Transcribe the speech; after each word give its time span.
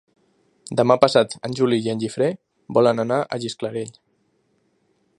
Demà 0.79 0.97
passat 1.03 1.35
en 1.49 1.57
Juli 1.59 1.79
i 1.87 1.93
en 1.95 2.01
Guifré 2.05 2.31
volen 2.79 3.07
anar 3.07 3.23
a 3.37 3.41
Gisclareny. 3.45 3.97